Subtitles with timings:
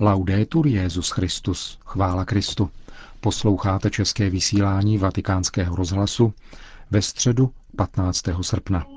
[0.00, 2.70] Laudetur Jezus Christus, chvála Kristu.
[3.20, 6.34] Posloucháte české vysílání Vatikánského rozhlasu
[6.90, 8.22] ve středu 15.
[8.42, 8.95] srpna.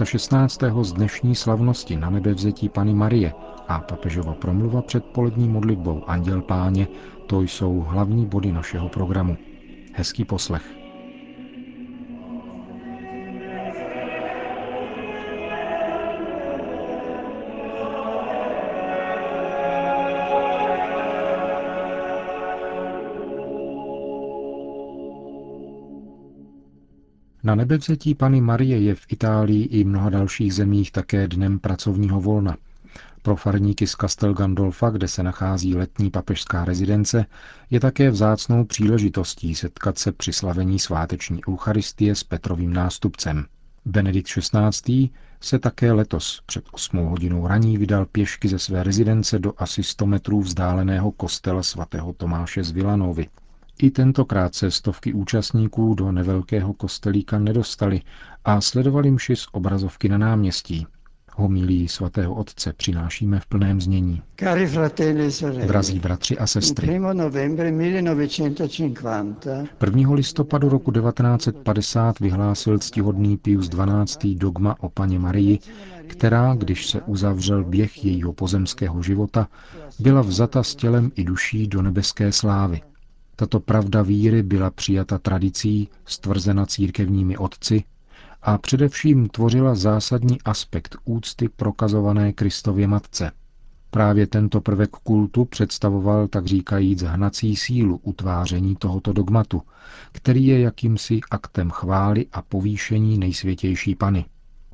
[0.00, 0.84] Homilie Benedikta XVI.
[0.84, 3.32] z dnešní slavnosti na nebevzetí Pany Marie
[3.68, 6.88] a papežova promluva před polední modlitbou Anděl Páně,
[7.26, 9.36] to jsou hlavní body našeho programu.
[9.94, 10.79] Hezký poslech.
[27.50, 32.56] Na nebevzetí Pany Marie je v Itálii i mnoha dalších zemích také dnem pracovního volna.
[33.22, 37.26] Pro farníky z Castel Gandolfa, kde se nachází letní papežská rezidence,
[37.70, 43.44] je také vzácnou příležitostí setkat se při slavení sváteční Eucharistie s Petrovým nástupcem.
[43.84, 45.10] Benedikt XVI.
[45.40, 50.06] se také letos před 8 hodinou raní vydal pěšky ze své rezidence do asi 100
[50.06, 53.26] metrů vzdáleného kostela svatého Tomáše z Vilanovy.
[53.82, 58.00] I tentokrát se stovky účastníků do nevelkého kostelíka nedostali
[58.44, 60.86] a sledovali mši z obrazovky na náměstí.
[61.36, 64.22] Homilí svatého otce přinášíme v plném znění.
[64.42, 67.00] E Drazí bratři a sestry,
[69.86, 70.12] 1.
[70.14, 74.34] listopadu roku 1950 vyhlásil ctihodný Pius XII.
[74.34, 75.58] dogma o paně Marii,
[76.06, 79.48] která, když se uzavřel běh jejího pozemského života,
[79.98, 82.80] byla vzata s tělem i duší do nebeské slávy.
[83.40, 87.84] Tato pravda víry byla přijata tradicí, stvrzena církevními otci
[88.42, 93.32] a především tvořila zásadní aspekt úcty prokazované Kristově matce.
[93.90, 99.62] Právě tento prvek kultu představoval, tak říkajíc, hnací sílu utváření tohoto dogmatu,
[100.12, 104.24] který je jakýmsi aktem chvály a povýšení nejsvětější pany.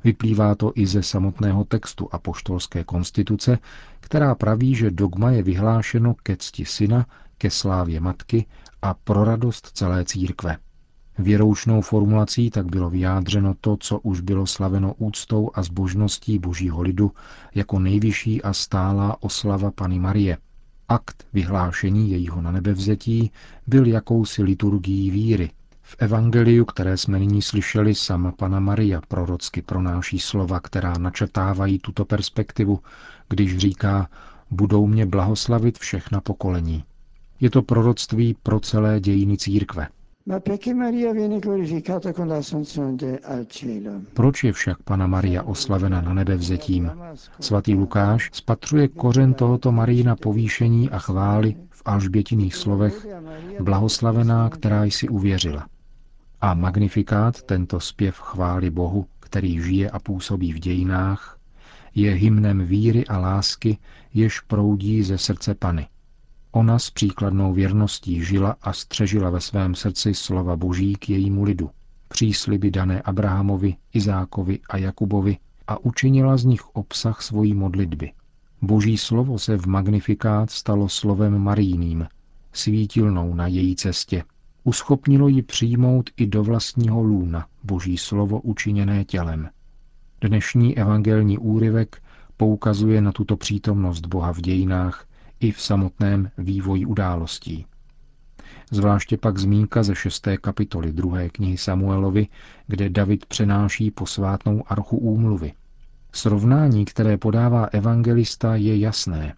[0.03, 3.57] Vyplývá to i ze samotného textu apoštolské konstituce,
[3.99, 7.05] která praví, že dogma je vyhlášeno ke cti syna
[7.37, 8.45] ke slávě matky
[8.81, 10.57] a pro radost celé církve.
[11.19, 17.11] Věroušnou formulací tak bylo vyjádřeno to, co už bylo slaveno úctou a zbožností božího lidu
[17.55, 20.37] jako nejvyšší a stálá oslava Pany Marie.
[20.87, 23.31] Akt vyhlášení jejího na nebevzetí
[23.67, 25.51] byl jakousi liturgií víry.
[25.81, 32.05] V evangeliu, které jsme nyní slyšeli, sama Pana Maria prorocky pronáší slova, která načetávají tuto
[32.05, 32.79] perspektivu,
[33.29, 34.09] když říká,
[34.51, 36.83] budou mě blahoslavit všechna pokolení.
[37.39, 39.87] Je to proroctví pro celé dějiny církve.
[44.13, 46.91] Proč je však Pana Maria oslavena na nebe vzetím?
[47.39, 53.07] Svatý Lukáš spatřuje kořen tohoto Marína povýšení a chvály v alžbětiných slovech
[53.59, 55.67] blahoslavená, která jsi uvěřila.
[56.41, 61.39] A magnifikát, tento zpěv chvály Bohu, který žije a působí v dějinách,
[61.95, 63.77] je hymnem víry a lásky,
[64.13, 65.87] jež proudí ze srdce Pany.
[66.57, 71.69] Ona s příkladnou věrností žila a střežila ve svém srdci slova boží k jejímu lidu,
[72.07, 78.11] přísliby dané Abrahamovi, Izákovi a Jakubovi a učinila z nich obsah svojí modlitby.
[78.61, 82.07] Boží slovo se v magnifikát stalo slovem marijným,
[82.53, 84.23] svítilnou na její cestě.
[84.63, 89.49] Uschopnilo ji přijmout i do vlastního lůna boží slovo učiněné tělem.
[90.21, 92.01] Dnešní evangelní úryvek
[92.37, 95.06] poukazuje na tuto přítomnost Boha v dějinách
[95.39, 97.65] i v samotném vývoji událostí.
[98.71, 102.27] Zvláště pak zmínka ze šesté kapitoly druhé knihy Samuelovi,
[102.67, 105.53] kde David přenáší posvátnou archu úmluvy.
[106.11, 109.35] Srovnání, které podává evangelista, je jasné.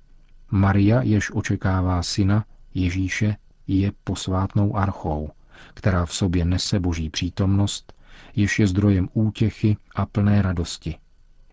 [0.51, 3.35] Maria, jež očekává syna, Ježíše,
[3.67, 5.29] je posvátnou archou,
[5.73, 7.93] která v sobě nese boží přítomnost,
[8.35, 10.95] jež je zdrojem útěchy a plné radosti.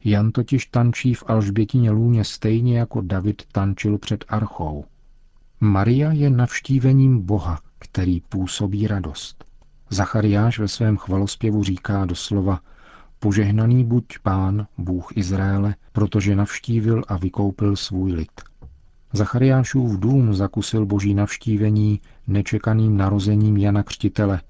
[0.09, 4.85] Jan totiž tančí v Alžbětině lůně stejně jako David tančil před archou.
[5.61, 9.45] Maria je navštívením Boha, který působí radost.
[9.91, 12.61] Zachariáš ve svém chvalospěvu říká doslova
[13.19, 18.43] Požehnaný buď pán, Bůh Izraele, protože navštívil a vykoupil svůj lid.
[19.13, 24.41] Zachariášův dům zakusil boží navštívení nečekaným narozením Jana Křtitele,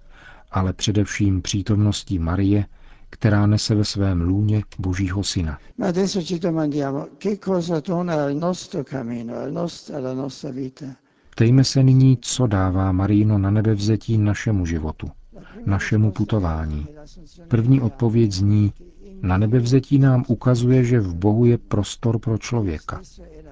[0.51, 2.67] ale především přítomností Marie,
[3.19, 5.59] která nese ve svém lůně Božího Syna.
[11.31, 15.11] Ptejme se nyní, co dává Marino na nebevzetí našemu životu,
[15.67, 16.87] našemu putování.
[17.49, 18.73] První odpověď zní
[19.23, 23.01] Na nebevzetí nám ukazuje, že v Bohu je prostor pro člověka.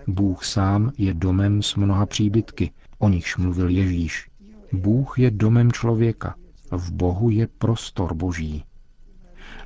[0.07, 4.29] Bůh sám je domem s mnoha příbytky, o nichž mluvil Ježíš.
[4.73, 6.35] Bůh je domem člověka.
[6.71, 8.65] V Bohu je prostor boží.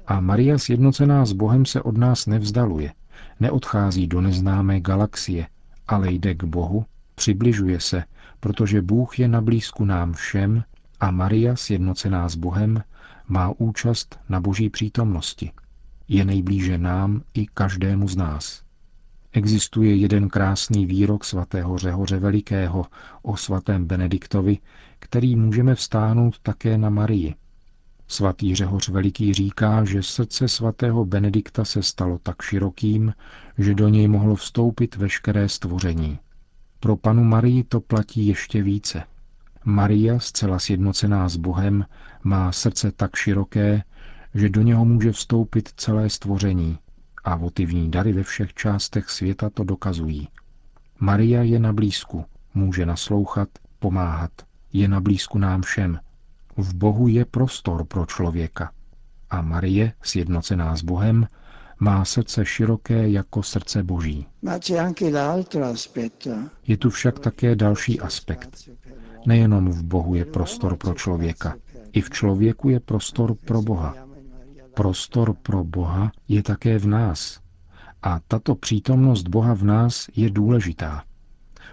[0.09, 2.93] A Maria sjednocená s Bohem se od nás nevzdaluje,
[3.41, 5.47] neodchází do neznámé galaxie,
[5.89, 6.85] ale jde k Bohu,
[7.15, 8.05] přibližuje se,
[8.41, 10.65] protože Bůh je na blízku nám všem
[11.01, 12.83] a Maria, sjednocená s Bohem,
[13.29, 15.53] má účast na boží přítomnosti.
[16.09, 18.63] Je nejblíže nám i každému z nás.
[19.33, 22.87] Existuje jeden krásný výrok svatého Řehoře Velikého
[23.23, 24.59] o svatém Benediktovi,
[24.99, 27.35] který můžeme vstáhnout také na Marii.
[28.09, 33.15] Svatý Řehoř Veliký říká, že srdce svatého Benedikta se stalo tak širokým,
[33.59, 36.19] že do něj mohlo vstoupit veškeré stvoření.
[36.81, 39.03] Pro panu Marii to platí ještě více.
[39.65, 41.85] Maria, zcela sjednocená s Bohem,
[42.23, 43.83] má srdce tak široké,
[44.35, 46.79] že do něho může vstoupit celé stvoření
[47.25, 50.29] a votivní dary ve všech částech světa to dokazují.
[51.01, 54.31] Maria je na blízku, může naslouchat, pomáhat,
[54.73, 55.99] je na blízku nám všem.
[56.59, 58.73] V Bohu je prostor pro člověka.
[59.31, 61.29] A Marie, sjednocená s Bohem,
[61.81, 64.27] má srdce široké jako srdce Boží.
[66.67, 68.71] Je tu však také další aspekt.
[69.27, 71.55] Nejenom v Bohu je prostor pro člověka,
[71.93, 73.95] i v člověku je prostor pro Boha.
[74.75, 77.41] Prostor pro Boha je také v nás.
[78.03, 81.05] A tato přítomnost Boha v nás je důležitá.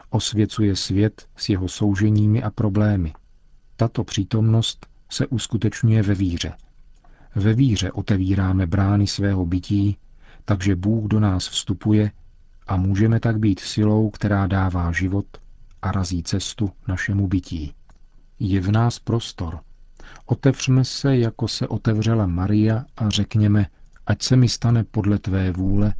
[0.09, 3.13] Osvěcuje svět s jeho souženími a problémy.
[3.75, 6.53] Tato přítomnost se uskutečňuje ve víře.
[7.35, 9.97] Ve víře otevíráme brány svého bytí,
[10.45, 12.11] takže Bůh do nás vstupuje
[12.67, 15.25] a můžeme tak být silou, která dává život
[15.81, 17.73] a razí cestu našemu bytí.
[18.39, 19.59] Je v nás prostor.
[20.25, 23.67] Otevřme se, jako se otevřela Maria a řekněme,
[24.07, 25.93] ať se mi stane podle tvé vůle,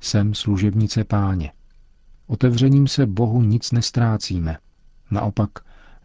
[0.00, 1.52] jsem služebnice páně.
[2.26, 4.58] Otevřením se Bohu nic nestrácíme.
[5.10, 5.50] Naopak,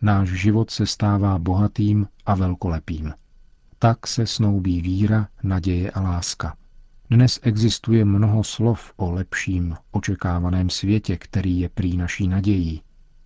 [0.01, 3.13] náš život se stává bohatým a velkolepým.
[3.80, 6.56] Tak se snoubí víra, naděje a láska.
[7.09, 12.81] Dnes existuje mnoho slov o lepším, očekávaném světě, který je prý naší nadějí.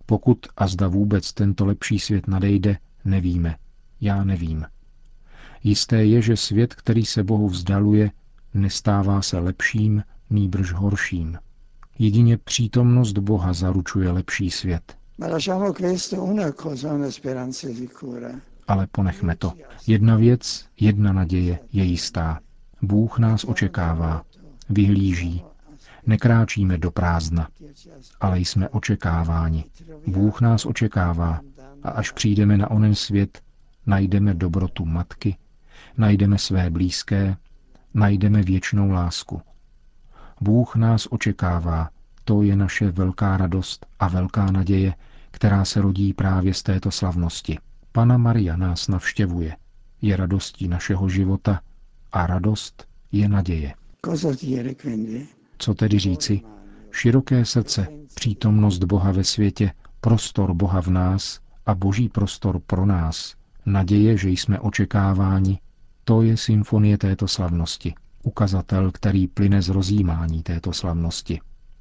[0.05, 3.55] Pokud a zda vůbec tento lepší svět nadejde, nevíme.
[4.01, 4.65] Já nevím.
[5.63, 8.11] Jisté je, že svět, který se Bohu vzdaluje,
[8.53, 11.37] nestává se lepším, nýbrž horším.
[11.99, 14.97] Jedině přítomnost Boha zaručuje lepší svět.
[18.67, 19.53] Ale ponechme to.
[19.87, 22.39] Jedna věc, jedna naděje je jistá.
[22.81, 24.23] Bůh nás očekává,
[24.69, 25.43] vyhlíží.
[26.05, 27.47] Nekráčíme do prázdna,
[28.21, 29.65] ale jsme očekáváni.
[30.07, 31.39] Bůh nás očekává
[31.83, 33.41] a až přijdeme na onen svět,
[33.85, 35.37] najdeme dobrotu matky,
[35.97, 37.37] najdeme své blízké,
[37.93, 39.41] najdeme věčnou lásku.
[40.41, 41.89] Bůh nás očekává,
[42.23, 44.93] to je naše velká radost a velká naděje,
[45.31, 47.57] která se rodí právě z této slavnosti.
[47.91, 49.55] Pana Maria nás navštěvuje,
[50.01, 51.61] je radostí našeho života
[52.11, 53.73] a radost je naděje.
[55.57, 56.41] Co tedy říci?
[56.91, 59.71] Široké srdce, přítomnost Boha ve světě,
[60.01, 63.35] prostor Boha v nás a boží prostor pro nás,
[63.65, 65.59] naděje, že jsme očekáváni,
[66.03, 67.93] to je symfonie této slavnosti,
[68.23, 71.39] ukazatel, který plyne z rozjímání této slavnosti.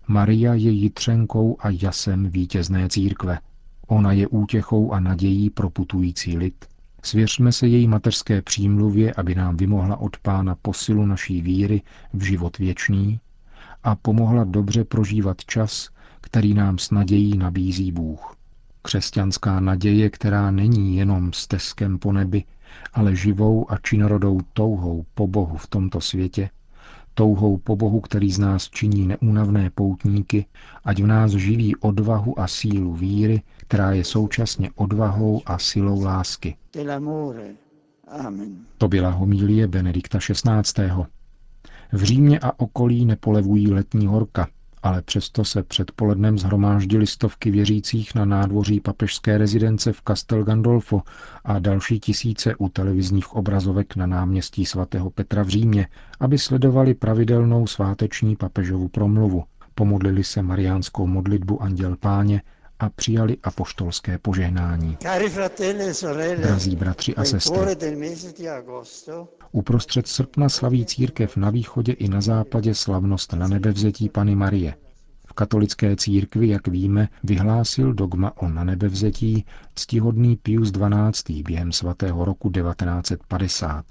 [0.09, 3.39] Maria je jitřenkou a jasem vítězné církve.
[3.87, 6.65] Ona je útěchou a nadějí pro putující lid,
[7.03, 12.59] Svěřme se její mateřské přímluvě, aby nám vymohla od Pána posilu naší víry v život
[12.59, 13.21] věčný
[13.83, 18.37] a pomohla dobře prožívat čas, který nám s nadějí nabízí Bůh.
[18.83, 22.45] Křesťanská naděje, která není jenom stezkem po nebi,
[22.93, 26.51] ale živou a činorodou touhou po Bohu v tomto světě,
[27.19, 30.47] touhou po Bohu, který z nás činí neúnavné poutníky,
[30.85, 36.57] ať v nás živí odvahu a sílu víry, která je současně odvahou a silou lásky.
[38.79, 40.91] To byla homílie Benedikta XVI.
[41.93, 44.49] V Římě a okolí nepolevují letní horka,
[44.89, 51.03] ale přesto se předpolednem zhromáždili stovky věřících na nádvoří papežské rezidence v Castel Gandolfo
[51.45, 55.89] a další tisíce u televizních obrazovek na náměstí svatého Petra v Římě,
[56.21, 62.43] aby sledovali pravidelnou sváteční papežovu promluvu, pomodlili se mariánskou modlitbu Anděl Páně
[62.81, 64.99] a přijali apoštolské požehnání.
[65.05, 67.59] E Drazí bratři a sestry,
[69.53, 74.75] uprostřed srpna slaví církev na východě i na západě slavnost na nebevzetí Pany Marie.
[75.27, 79.45] V katolické církvi, jak víme, vyhlásil dogma o nanebevzetí
[79.75, 81.43] ctihodný Pius XII.
[81.43, 83.85] během svatého roku 1950.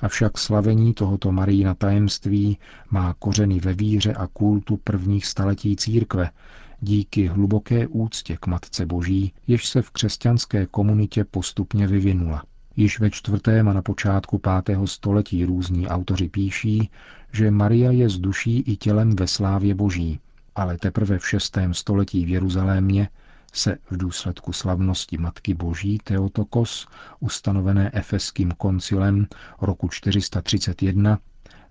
[0.00, 2.58] Avšak slavení tohoto Marína tajemství
[2.90, 6.30] má kořeny ve víře a kultu prvních staletí církve,
[6.80, 12.42] díky hluboké úctě k Matce Boží, jež se v křesťanské komunitě postupně vyvinula.
[12.76, 16.90] Již ve čtvrtém a na počátku pátého století různí autoři píší,
[17.32, 20.20] že Maria je z duší i tělem ve slávě Boží,
[20.54, 23.08] ale teprve v šestém století v Jeruzalémě
[23.52, 26.86] se v důsledku slavnosti Matky Boží Teotokos,
[27.20, 29.26] ustanovené efeským koncilem
[29.60, 31.18] roku 431,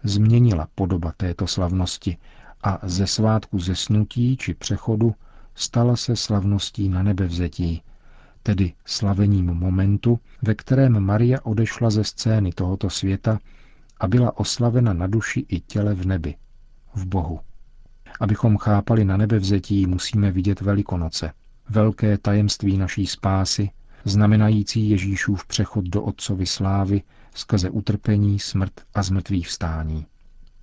[0.04, 2.18] změnila podoba této slavnosti
[2.64, 5.16] a ze svátku zesnutí či přechodu
[5.56, 7.82] stala se slavností na nebevzetí,
[8.44, 13.40] tedy slavením momentu, ve kterém Maria odešla ze scény tohoto světa
[14.00, 16.36] a byla oslavena na duši i těle v nebi,
[16.96, 17.40] v Bohu.
[18.20, 21.32] Abychom chápali na nebevzetí, musíme vidět Velikonoce,
[21.70, 23.70] velké tajemství naší spásy,
[24.06, 27.02] znamenající Ježíšův přechod do Otcovy slávy
[27.36, 30.06] skrze utrpení, smrt a zmrtvých vstání.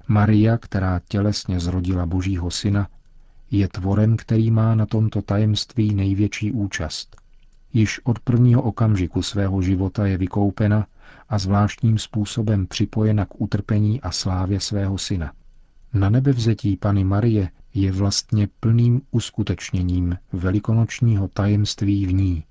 [0.08, 2.88] Maria, která tělesně zrodila Božího syna,
[3.50, 7.16] je tvorem, který má na tomto tajemství největší účast.
[7.72, 10.86] Již od prvního okamžiku svého života je vykoupena
[11.28, 15.32] a zvláštním způsobem připojena k utrpení a slávě svého syna.
[15.94, 22.44] Na nebevzetí Pany Marie je vlastně plným uskutečněním velikonočního tajemství v ní.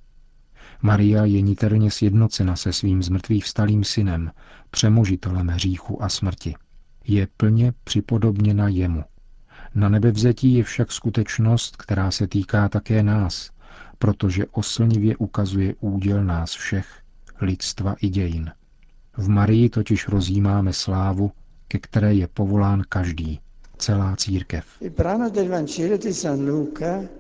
[0.82, 4.32] Maria je niterně sjednocena se svým zmrtvých vstalým synem,
[4.72, 6.56] přemožitelem hříchu a smrti.
[7.08, 9.04] Je plně připodobněna jemu.
[9.76, 13.52] Na nebevzetí je však skutečnost, která se týká také nás,
[14.00, 16.88] protože oslnivě ukazuje úděl nás všech,
[17.42, 18.52] lidstva i dějin.
[19.18, 21.32] V Marii totiž rozjímáme slávu,
[21.68, 23.40] ke které je povolán každý,
[23.78, 24.66] celá církev.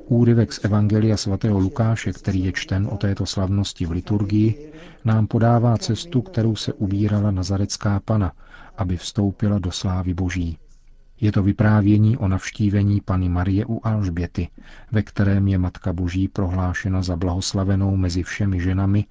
[0.08, 4.72] Úryvek z Evangelia svatého Lukáše, který je čten o této slavnosti v liturgii,
[5.06, 8.32] nám podává cestu, kterou se ubírala nazarecká pana,
[8.78, 10.58] aby vstoupila do slávy Boží.
[11.22, 14.48] Je to vyprávění o navštívení Pany Marie u Alžběty,
[14.92, 19.06] ve kterém je Matka Boží prohlášena za blahoslavenou mezi všemi ženami,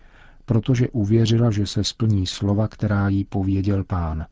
[0.44, 4.26] protože uvěřila, že se splní slova, která jí pověděl pán.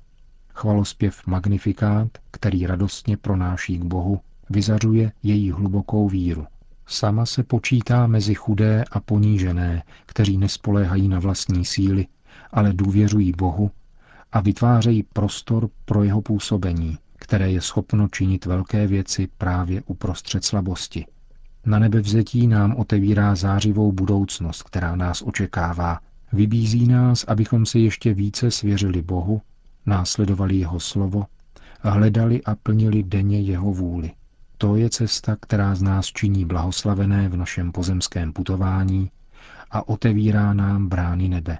[0.54, 4.20] Chvalospěv Magnifikát, který radostně pronáší k Bohu,
[4.50, 6.46] vyzařuje její hlubokou víru.
[6.86, 12.06] Sama se počítá mezi chudé a ponížené, kteří nespoléhají na vlastní síly,
[12.50, 13.70] ale důvěřují Bohu
[14.32, 21.06] a vytvářejí prostor pro jeho působení, které je schopno činit velké věci právě uprostřed slabosti.
[21.66, 26.00] Na nebevzetí nám otevírá zářivou budoucnost, která nás očekává.
[26.32, 29.42] Vybízí nás, abychom se ještě více svěřili Bohu,
[29.86, 31.26] následovali jeho slovo
[31.80, 34.10] hledali a plnili denně jeho vůli.
[34.58, 39.10] To je cesta, která z nás činí blahoslavené v našem pozemském putování
[39.70, 41.58] a otevírá nám brány nebe.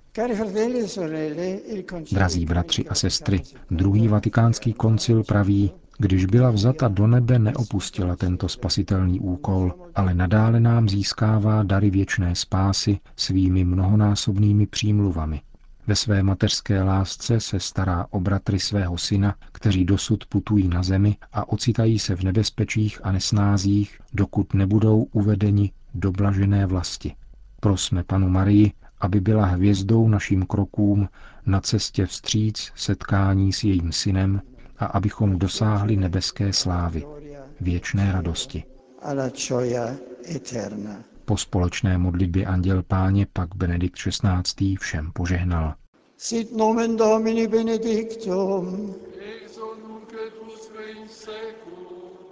[2.13, 8.49] Drazí bratři a sestry, druhý vatikánský koncil praví, když byla vzata do nebe, neopustila tento
[8.49, 15.41] spasitelný úkol, ale nadále nám získává dary věčné spásy svými mnohonásobnými přímluvami.
[15.87, 21.17] Ve své mateřské lásce se stará o bratry svého syna, kteří dosud putují na zemi
[21.33, 27.15] a ocitají se v nebezpečích a nesnázích, dokud nebudou uvedeni do blažené vlasti.
[27.61, 31.09] Prosme panu Marii, aby byla hvězdou našim krokům
[31.47, 34.43] na cestě vstříc setkání s jejím synem
[34.79, 37.05] a abychom dosáhli nebeské slávy,
[37.61, 38.65] věčné radosti.
[41.25, 44.77] Po společné modlitbě Anděl Páně pak Benedikt XVI.
[44.77, 45.75] všem požehnal.
[46.17, 48.95] Sit nomen Domini benedictum.